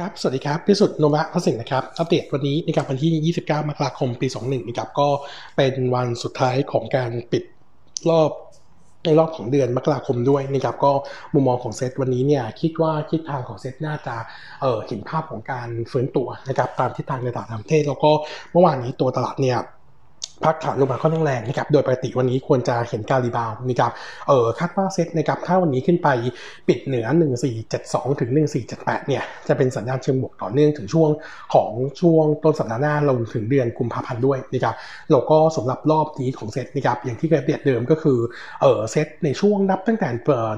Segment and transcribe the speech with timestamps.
[0.00, 5.08] ครับ สวัสดีครับ พิสุทธิ์นมะพระสิงห์นะครับ อัปเดตวันนี้ในกับวันที่ 29 มกราคม ปี 21นะครับ ก็
[5.56, 7.42] เป็นวันสุดท้ายของการปิด
[8.10, 8.30] รอบ
[9.04, 10.92] ในรอบของเดือนมกราคมด้วยนะครับก็
[11.34, 18.10] มุมมองของเซตวันนี้เนี่ยคิดว่าทิศทางของเซตน่าจะเห็นภาพของการฟื้นตัวนะครับตามทิศทางในตลาดต่างประเทศแล้วก็
[18.52, 19.58] เมื่อวานนี้ตัวตลาดเนี่ย
[20.44, 23.92] พักฐานลงมาค่อนข้างแรงนะครับ โดยปกติวันนี้ควรจะเห็นการ rebound นะครับ
[24.28, 26.08] เออคาดว่าเซ็ตนะครับ ถ้าวันนี้ขึ้นไป
[26.68, 27.06] ปิดเหนือ
[27.62, 28.30] 1472 ถึง
[28.68, 31.10] 1478 เนี่ย จะเป็นสัญญาณเชิงบวกต่อเนื่องถึงช่วง
[31.54, 34.74] ของช่วงต้นสัปดาห์หน้าลงถึงเดือนกุมภาพันธ์ด้วยนะครับ
[35.10, 38.18] แล้วก็สำหรับรอบนี้ของเซ็ตนะครับ อย่างที่เคยเปรียบเดิมก็คือ
[38.62, 40.08] เออเซ็ตในช่วงนับตั้งแต่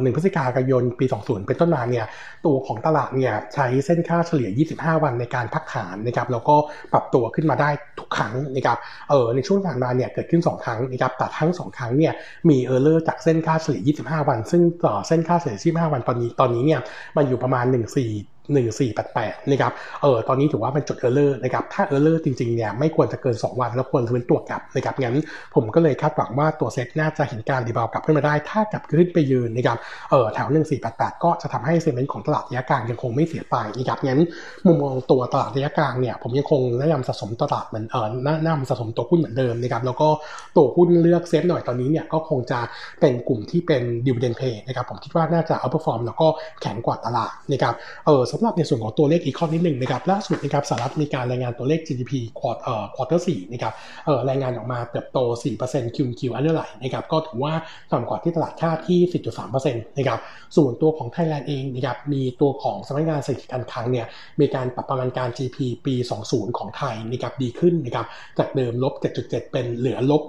[0.02, 2.06] หนึ่งพฤศจิกายนปี 20 เป็นต้นมาเนี่ย
[2.46, 6.56] ตัวของตลาดเนี่ยใช้เส้นค่าเฉลี่ย 25 วันในการพักฐานนะครับ แล้วก็
[6.92, 8.78] ปรับตัวขึ้นมาได้ทุกครั้งนะครับ
[9.10, 12.12] เออในช่วงานมาเนี่ยเกิดขึ้น 2 ครั้งนะครับแต่ทั้ง 2 ครั้งเนี่ย
[12.48, 16.80] มี error จากเส้นค่าเฉลี่ย 25 วัน ซึ่งต่อเส้นค่าเฉลี่ย 25 วันตอนนี้ตอนนี้เนี่ย
[17.16, 17.64] มันอยู่ประมาณ
[18.00, 19.72] 14 1488นะครับ
[20.02, 25.16] เออ ตอนนี้ถือว่าเป็นจุด error นะครับ ถ้า error จริงๆเนี่ยไม่ควรจะเกิน 2 วันแล้วควรจะเป็นตัวกลับนะครับ งั้น
[25.54, 29.78] ผมก็เลยคาดหวังว่าตัวเซ็ตน่าจะเห็นการดีบาวกลับขึ้นมาได้ ถ้ากลับขึ้นไปยืนนะครับ
[30.10, 30.48] เออ แถว
[30.86, 34.20] 1488 ก็จะทำให้ sentiment ของตลาดระยะกลางยังคงไม่เสียไปนะครับ งั้น
[34.66, 40.08] มุมมองตัวตลาดระยะกลางเนี่ยผมยังคงแนะนำสะสมตลาดเหมือน เออแนะนำสะสมตัวหุ้นเหมือนเดิมนะครับ แล้วก็
[40.56, 42.58] ตัวหุ้นเลือก safe หน่อยตอนนี้เนี่ยก็คงจะ
[43.00, 46.26] เป็นกลุ่มที่เป็น dividend play นะครับ ผมคิดว่าน่าจะ outperform แล้วก็
[46.60, 47.74] แข็งกว่าตลาดนะครับ
[48.06, 53.72] เออสำหรับในส่วนของตัวเลขอีกข้อนิดหนึ่งนะครับล่าสุดนะครับสหรัฐมีการรายงานตัวเลข GDP quar เอ่อ quarter สี่นะครับ
[54.06, 55.18] เอ่อรายงานออกมาเติบโต
[55.58, 57.52] 4% Q Q อันเดอร์ไลน์นะครับก็ถือว่า
[57.92, 59.00] ต่ำกว่าที่ตลาดคาดที่
[59.52, 60.20] 10.3%นะครับ
[60.56, 64.06] ส่วนตัวของไทยแลนด์เองนะครับมีตัวของสำนักงานเศรษฐกิจการคลังเนี่ย
[64.40, 65.94] มีการปรับประมาณการ GDP ปี
[66.26, 68.06] 20 ของไทยนะครับดีขึ้นนะครับ
[68.38, 70.22] จากเดิมลบ 7.7 เป็นเหลือลบ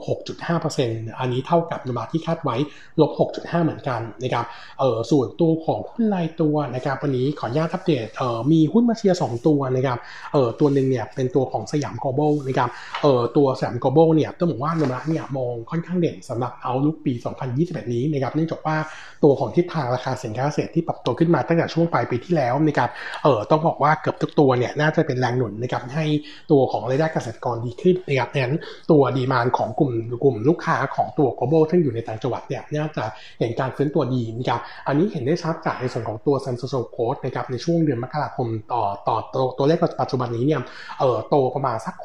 [0.58, 2.56] 6.5%อันนี้เท่ากับนมาที่คาดไว้
[3.02, 4.46] ลบ 6.5 เหมือนกันนะครับ
[4.80, 9.98] เอ่อส่วนตัวของหุ้นรายตัวนะครับวันนี้ขออนุญาตอัปเดตเอ่อมีหุ้นมาเชียร์2ตัวนะครับ
[10.34, 12.70] เออตัวหนึ่งเนี่ยเป็นตัวของสยามกอบลนะครับ
[13.04, 17.14] เออตัวสยามกอบลเนี่ยต้องบอกว่านมระเนี่ยมองค่อนข้างเด่นสำหรับเอาลุกปี
[17.54, 18.76] 2021 นี้นะครับเนื่องจากว่า
[19.24, 22.90] ตัวของทิศทางราคาสินค้าเกษตรที่ปรับตัวขึ้นมาตั้งแต่ช่วงปลายปีที่แล้วนะครับ
[23.24, 26.06] เออต้องบอกว่าเกือบทุกตัวเนี่ยน่าจะเป็นแรงหนุนนะครับให้
[26.52, 28.56] ตัวของรายได้เกษตรกรดีขึ้นนะครับนั้น
[28.92, 29.92] ตัวดีมานของกลุ่ม
[30.24, 33.04] กลุ่มลูกค้าของตัวกอบลซึ่อยู่ในต่างจังหวัดเนี่ยน่าจะ
[33.40, 39.18] เห็นการฟื้นตัวดีนะครับอันนี้เห็นได้ชัดจากในส่วนของตัวซัมซุงโคดนะครับในช่วงเดือนมกราคมต่อต่อ
[39.58, 40.62] ตัวเลขปัจจุบันนี้เนี่ย
[41.00, 41.96] เออโตประมาณสัก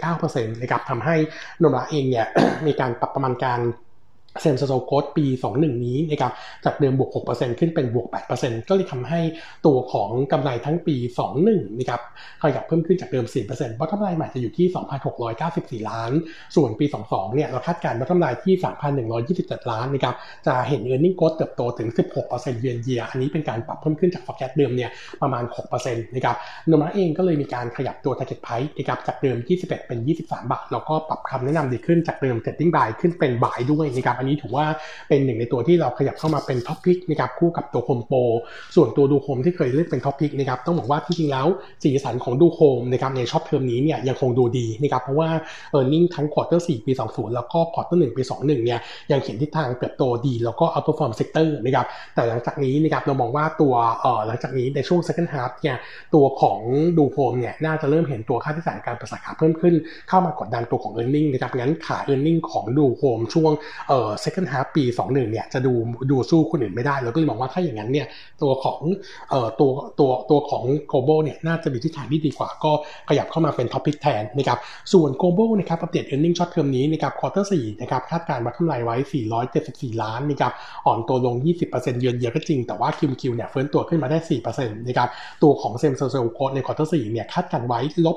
[0.00, 1.16] 6-9%นะครับทำให้
[1.62, 2.26] นมราเองเนี่ย
[2.66, 3.60] มีการปรับประมาณการ
[4.42, 6.32] เซ็นโซโคดปี 21 นี้นะครับ
[6.64, 8.06] จากเดิมบวก 6%ขึ้นเป็นบวก
[8.38, 9.20] 8%ก็เลยทำให้
[9.66, 10.96] ตัวของกำไรทั้งปี
[11.36, 12.00] 21 นะครับ
[12.42, 14.66] ขยับเพิ่มขึ้นจากเดิม4%เพราะกำไรใหม่จะอยู่ที่
[15.28, 16.12] 2,694 ล้าน
[16.56, 18.54] ส่วนปี 22 เนี่ยเราคาดการณ์ว่ากำไรที่
[19.12, 20.14] 3,127 ล้านนะครับ
[20.46, 21.88] จะเห็นเออร์เน็งโกดเติบโตถึง
[22.24, 24.90] 16%เยือนเยียอันนี้เป็นการปรับเพิ่มขึ้นจาก forecast เดิมเนี่ย
[25.22, 26.36] ประมาณ 6%นะครับ
[26.70, 34.66] นมระเองก็เลยมีการขยับตัว target price นะครับจากเดิม 21 เป็น 23 บาทแล้วก็ปรับคำแนะนำดีขึ้นจากเดิม setting buy ขึ้นเป็น buy ด้วยนะครับอันนี้ถือว่า
[35.08, 38.18] เป็นหนึ่งในตัวที่เราขยับเข้ามาเป็น top pick นะครับคู่กับตัวโฮมโปร
[38.76, 41.46] ส่วนตัวดูโฮมที่เคยเลือกเป็น top pick นะครับต้องบอกว่าที่จริงแล้ว
[41.82, 45.30] สีสันของดูโฮมนะครับใน short term นี้เนี่ยยังคงดูดีนะครับเพราะว่า
[45.70, 55.50] earning ทั้ง quarter สี่ปี 20 แล้วก็ quarter หนึ่งปี 21 เนี่ยยังเห็นทิศทางเติบโตดีแล้วก็ outperform sector นะครับแต่หลังจากนี้นะครับเรามองว่าตัวเออหลังจากนี้ในช่วง second half
[55.62, 55.76] เนี่ย
[56.14, 56.58] ตัวของ
[56.98, 59.74] ดูโฮมเนี่ยน่าจะเริ่มเห็นตัวค่าใช้จ่ายการเปิดสาขาเพิ่มขึ้น
[60.08, 62.40] เข้ามากดดันตัวของ e a r n i n g นะครับงั้นขา e a r n i n g
[62.50, 63.52] ของดูโฮมช่วง
[63.88, 65.72] เอออ second half ปี 21 เนี่ยจะดู
[66.10, 68.06] ดูสู้คนอื่นไม่ได้เราก็เลยมองว่าถ้าอย่างนั้นเนี่ย
[68.42, 68.80] ตัวของ
[69.30, 72.72] เอ่อตัวตัวตัวของ global เนี่ยน่าจะมีทิศทางที่ดีกว่า ก็
[73.08, 74.58] ขยับเข้ามาเป็น top pick แทนนะครับ
[74.92, 78.96] ส่วน global นะครับ update earning short term นี้นะครับ quarter 4นะครับคาดการณ์ว่ากำไรไว้
[79.50, 80.52] 474 ล้านนะครับ
[80.86, 81.34] อ่อนตัวลง
[81.68, 84.18] 20%เยือนเยียก็จริงแต่ว่า QQ เนี่ยฟื้นตัวขึ้นมาได้
[84.48, 85.08] 4%นะครับ
[85.42, 88.16] ตัวของเซมเซอร์โคใน quarter 4เนี่ยคาดการณ์ไว้ลบ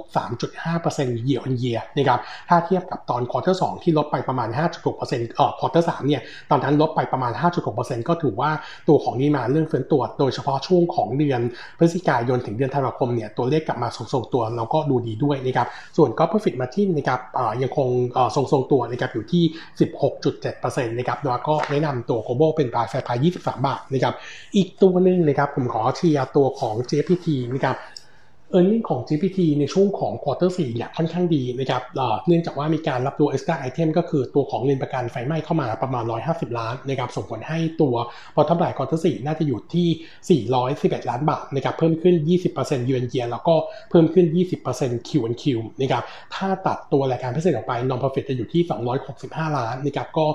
[0.57, 4.49] 3.5% year on year นะครับถ้าเทียบกับตอน quarter 2ที่ลดไปประมาณ
[4.87, 7.31] 5.6%เอ่อ quarter 3เนี่ยตอนนั้นลดไปประมาณ
[7.69, 8.51] 5.6%ก็ถือว่า
[8.87, 11.41] ตัวของนี้มาเรื่องเฟื้นตัว โดยเฉพาะช่วงของเดือน
[11.77, 17.19] พฤศจิกายนถึงเดือนธันวาคมเนี่ยตัวเลขกลับมาทรงๆตัวแล้วก็ดูดีด้วยนะครับส่วนก็ profit margin นะครับ
[17.61, 17.87] ยังคง
[18.35, 19.43] ทรงๆตัวนะครับอยู่ที่
[20.21, 24.13] 16.7%นะครับแล้วก็แนะนำตัว global เป็นปลายแฟร์พาย23 บาทนะครับ
[24.55, 27.75] อีกตัวหนึ่งนะครับผมขอเชียร์ตัวของ JPT นะครับ
[28.57, 31.81] e a r n i n g ของ GPT ในช่วงของ quarter 4เนี่ยค่อนข้างดีนะครับ
[32.27, 37.95] เนื่องจากว่ามีการรับรู้ extra item ก็คือตัวของเงินประกันไฟไหม้เข้ามาประมาณ 150 ล้านนะครับส่งผลให้ตัว
[38.35, 40.41] bottom line quarter 4น่าจะอยู่ที่
[40.73, 42.15] 411 ล้านบาทนะครับเพิ่มขึ้น
[42.53, 43.55] 20% year on year แล้วก็
[43.89, 44.25] เพิ่มขึ้น
[44.67, 45.43] 20% Q on Q
[45.81, 46.03] นะครับ
[46.35, 48.61] ถ้าตัดตัวรายการพิเศษออกไป non profit จะอยู่ที่
[49.09, 50.25] 265 ล้านนะครับก็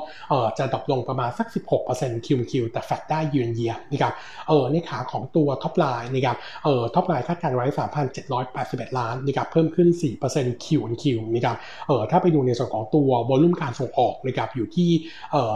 [0.59, 1.47] จะดรอปลงประมาณสัก
[1.87, 4.13] 16% Q on Q แต่ fat ได้ year on year นะครับ
[4.49, 9.89] เออในขาของตัว top line นะครับเออ top line คาดการไว้3,000 3,781 ล้านนะครับเพิ่มขึ้น
[10.27, 11.57] 4% Q on Q นะครับ
[11.89, 14.91] เอ่อถ้าไปดูในส่วนของตัววอลุ่มการส่งออกนะครับอยู่ที่
[15.33, 15.53] เอ่อ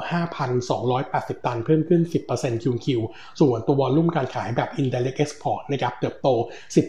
[0.71, 2.01] 5,280 ตัน เพิ่มขึ้น
[2.33, 2.87] 10% Q on Q
[3.41, 6.29] ส่วนตัววอลุ่มการขายแบบ indirect export นะครับเติบโต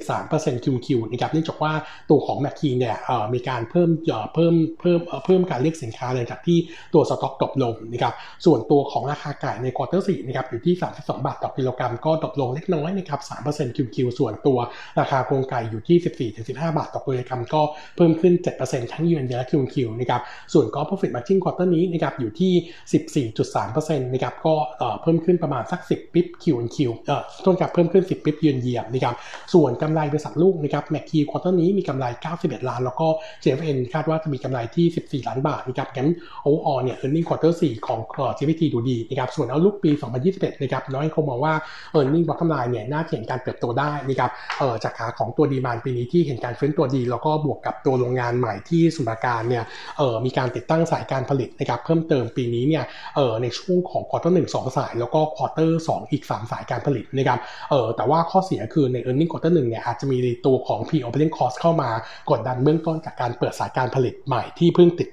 [0.04, 1.74] 13% Q on Q นะครับเนื่องจากว่า
[2.10, 6.58] ตัวของแมคคีเนี่ยเอ่อมีการเพิ่มเอ่อเพิ่มเพิ่มเพิ่มการเรียกสินค้าเลยจากที่
[6.94, 8.14] ตัวสต็อกดรอปลงนะครับ
[8.46, 14.58] ส่วนตัวของราคาไก่ใน quarter 4นะครับอยู่ที่ 32 บาทต่อกิโลกรัมก็ drop ลงเล็กน้อยนะครับ3% Q Q ส่วนตัว
[15.00, 17.62] ราคาโครงไก่อยู่ที่ 14-15 บาทต่อกิโลกรัมก็
[17.96, 20.22] เพิ่มขึ้น 7%ทั้งยืนและ Q Q นะครับ
[20.54, 24.54] ส่วนก็ profit margin quarter นี้นะครับอยู่ที่ 14.3%นะครับก็
[25.02, 26.46] เพิ่มขึ้นประมาณสัก 10 bps Q
[26.76, 29.16] Q เอ่อต้นกับเพิ่มขึ้น 10 bps year on year นะครับ
[29.54, 32.06] ส่วนกำไรบริษัทลูกนะครับแมคคี quarter นี้มีกำไร
[32.38, 33.08] 91 ล้าน แล้วก็
[33.44, 36.10] GFN คาดว่าจะมีกำไรที่ 14 ล้านบาทนะครับงั้น
[36.44, 38.00] โอออเนี่ย earning quarter 4 ของ
[38.38, 39.92] GFPT ดูดีนะครับส่วน outlook ปี
[40.28, 41.54] 2021 นะครับน้อยคงมองว่า
[41.96, 49.64] earning bottom line เนี่ยน่าจะเห็นการเติบโตได้นะครับเออจากขาของตัว demand ปีนี้ที่เห็นการฟื้นตัวดี แล้วก็บวกกับตัวโรงงานใหม่ที่สุราการเนี่ย
[49.98, 52.84] เออมีการติดตั้งสายการผลิตนะครับเพิ่มเติมปีนี้เนี่ย
[53.16, 57.40] เออในช่วงของ quarter หนึ่งสองสาย แล้วก็ quarter สองอีกสามสายการผลิตนะครับ
[57.70, 61.90] เออแต่ว่าข้อเสียคือใน earning quarter 1เนี่ยอาจจะมีตัวของ pre operating cost เข้ามา
[62.30, 65.10] กดดันเบื้องต้นจากการเปิดสายการผลิตใหม่ที่เพิ่งติด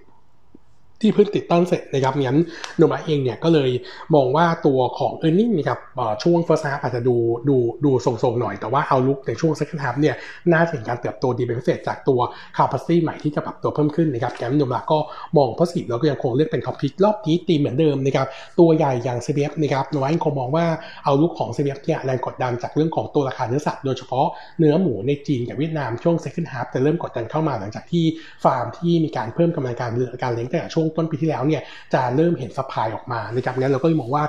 [1.00, 2.38] ที่เพิ่งติดตั้งเสร็จนะครับงั้น
[2.78, 3.70] โนมาเองเนี่ยก็เลย
[4.14, 5.78] มองว่าตัวของ e a r n i n g นะครับ
[6.22, 7.16] ช่วง first half อาจจะดู
[7.48, 10.14] ดูดูทรงๆหน่อย แต่ว่าเอาลุกในช่วง second half เนี่ย
[10.52, 12.20] น่าจะเห็นการเติบโตดีเป็นพิเศษจากตัว
[12.56, 14.98] capacity ใหม่ที่จะปรับตัวเพิ่มขึ้นนะครับแกมโนมาก็
[15.36, 18.26] มอง positive แล้วก็ยังคงเลือกเป็น top pick รอบนี้ตีเหมือนเดิมนะครับ
[18.58, 20.66] ตัวใหญ่อย่าง CBF นะครับโนมาเองคงมองว่า
[21.04, 24.26] เอาลุกของ CBF เนี่ยแรงกดดันจากเรื่องของตัวราคาเนื้อสัตว์โดยเฉพาะ
[24.58, 28.04] เนื้อหมูในจีนกับเวียดนามช่วง second half จะเริ่มกดดันเข้ามาหลังจากที่
[28.44, 29.90] ฟาร์มที่มีการเพิ่มกำลังการ
[30.22, 31.62] การเลี้ยงแต่ช่วงต้นปีที่แล้วเนี่ย
[31.94, 34.22] จะเริ่มเห็น supply ออกมานะครับงั้นเราก็มองว่า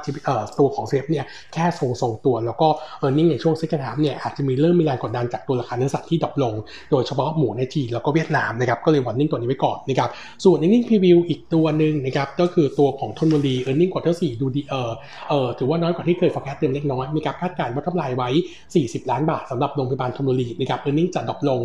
[0.60, 2.68] ตัวของ CPF เนี่ยแค่ทรงทรงตัว แล้วก็
[3.00, 6.54] เออร์เน็งในช่วงเซ็ก n d ฮาร์เนี่ยอาจจะมีเริ่มมีแรงกดดันจากตัวราคาเนื้อสัตว์ที่ drop ลง
[6.92, 10.10] โดยเฉพาะหมูในจีนแล้วก็เวียดนามนะครับก็เลย warning ตัวนี้ไว้ก่อนนะครับ
[10.44, 14.92] ส่วน earning preview อีกตัวหนึ่งนะครับก็คือตัวของธนบุรี earning quarter สี่ดูดีเออ
[15.30, 18.30] เออถือว่าน้อยกว่าที่เคย forecast เดิมเล็กน้อยมีการคาดการณ์ว่ากำไรไว้
[18.72, 21.62] 40 ล้านบาทสำหรับโรงพยาบาลธนบุรีนะครับ earning จะ drop ลง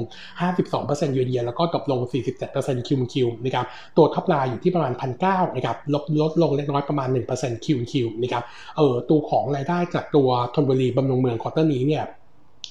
[0.54, 2.00] 52%เยือนเยียแล้วก็ drop ลง
[2.44, 3.64] 47% Q Q นะครับ
[3.96, 8.44] ตัว top line อยู่ที่ประมาณาณพันเก้านะครับลดลดลงเล็กน้อยประมาณ1% Q Q นะครับ
[8.76, 12.04] เออตัวของรายได้จากตัวธนบุรีบำรุงเมือง quarter นี้เนี่ย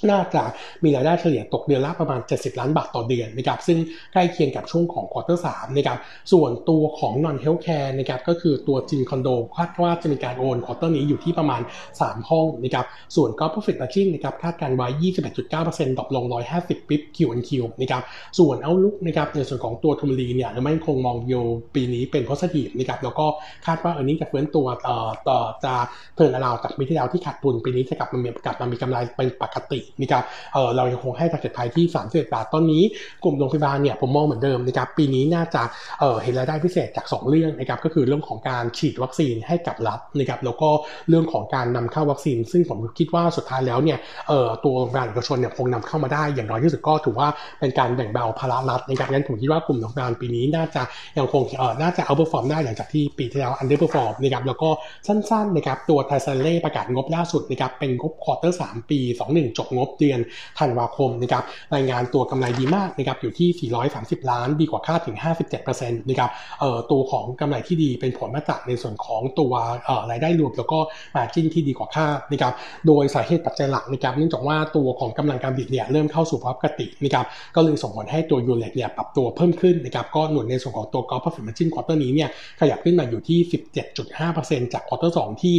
[0.09, 0.44] น่าจะ
[0.83, 3.77] มีรายได้เฉลี่ยตกเดือนละประมาณ 70 ล้านบาทต่อเดือนนะครับซึ่ง
[4.13, 5.97] ใกล้เคียงกับช่วงของ quarter สามนะครับ
[6.31, 11.62] ส่วนตัวของ non health care นะครับก็คือตัวจินคอนโดคาดว่าจะมีการโอน quarter นี้อยู่ที่ประมาณ
[11.95, 16.25] 3 ห้องนะครับส่วนก็ profit margin นะครับคาดการณ์ไว้ 21.9% drop ลง
[16.57, 17.50] 150 bps Q on Q
[17.81, 18.03] นะครับ
[18.39, 21.33] ส่วน outlook นะครับในส่วนของตัวธนบุรีเนี่ยเรายังคงมองว่า
[21.75, 23.25] ปีนี้เป็น positive นะครับแล้วก็
[23.65, 25.74] คาดว่า earning จะฟื้นตัวเอ่อต่อจะ
[26.15, 30.23] turnaround จากปีที่แล้วที่ขาดทุนปีนี้จะกลับมากลับมามีกำไรเป็นปกตินะครับ
[30.53, 32.83] เออเรายังคงให้ target price ที่ 31 บาทตอนนี้
[33.23, 35.61] กลุ่มโรงพยาบาลเนี่ยผมมองเหมือนเดิมนะครับปีนี้น่าจะ
[35.99, 40.69] เออเห็นรายได้พิเศษจาก 2 เรื่องนะครับก็คือเรื่องของการฉีดวัคซีนให้กับรัฐนะครับแล้วก็
[41.09, 43.97] เรื่องของการนำเข้าวัคซีน ซึ่งผมคิดว่าสุดท้ายแล้วเนี่ย
[44.27, 47.27] เออตัวโรงพยาบาลเอกชนเนี่ยคงนำเข้ามาได้อย่างน้อยที่สุดก็ถือว่า
[47.59, 50.81] เป็นการแบ่งเบาภาระรัฐนะครับงั้นผมคิดว่ากลุ่มโรงพยาบาลปีนี้น่าจะ
[51.17, 54.69] ยังคงเออน่าจะ outperform ได้หลังจากที่ปีที่แล้ว underperform นะครับแล้วก็
[55.07, 60.19] สั้นๆนะครับตัวไทยสแตนเลย์ประกาศงบล่าสุดนะครับเป็นงบ quarter 3ปี 21จบงบเดือน
[60.60, 61.44] ธันวาคมนะครับ
[61.75, 65.18] รายงานตัวกำไรดีมากนะครับอยู่ที่ 430 ล้าน ดีกว่าคาดถึง
[65.61, 69.54] 57%นะครับเอ่อตัวของกำไรที่ดีเป็นผลมาจากในส่วนของตัว
[69.85, 70.80] เอ่อรายได้รวมแล้วก็
[71.16, 72.54] margin ที่ดีกว่าคาดนะครับ
[72.88, 83.40] โดยสาเหตุปัจจัยหลักนะครับเนื่องจากว่าตัวของกำลังการผลิตเนี่ยเริ่มเข้าสู่ภาวะปกตินะครับก็เลยส่งผลให้ตัว U-rate เนี่ยปรับตัวเพิ่มขึ้นนะครับก็หนุนในส่วนของตัว gross profit margin quarter นี้เนี่ยขยับขึ้นมาอยู่ที่
[84.06, 85.56] 17.5%จาก quarter 2ที่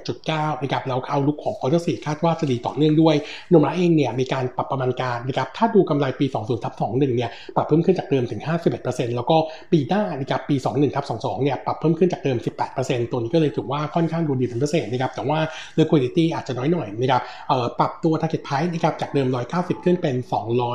[0.00, 3.16] 11.9นะครับแล้ว outlook ของ quarter 4คาดว่าจะดีต่อเนื่องด้วย
[3.50, 8.40] โนมูระเองเนี่ยมีการปรับประมาณการนะครับถ้าดูกำไรปี 20ทับ21เนี่ยปรับเพิ่มขึ้นจากเดิมถึง
[8.78, 9.36] 51%แล้วก็
[9.72, 12.38] ปีหน้านะครับปี 21ทับ22เนี่ยปรับเพิ่มขึ้นจากเดิม
[12.74, 15.38] 18%ตัวนี้ก็เลยถือว่าค่อนข้างดูดีเป็นพิเศษนะครับแต่ว่า
[15.78, 20.16] liquidity อาจจะน้อยหน่อยนะครับเอ่อปรับตัว target price นะครับจากเดิม 190 ขึ้นเป็น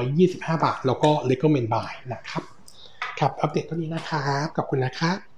[0.02, 2.44] 225 บาท แล้วก็ recommend buy นะครับ
[3.20, 5.33] ครับอัปเดตตัวนี้นะครับขอบคุณนะครับ